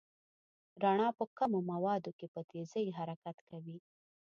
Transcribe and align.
رڼا 0.83 1.07
په 1.17 1.23
کمو 1.37 1.59
موادو 1.71 2.11
کې 2.17 2.27
په 2.33 2.41
تېزۍ 2.49 2.85
حرکت 2.97 3.37
کوي. 3.49 3.77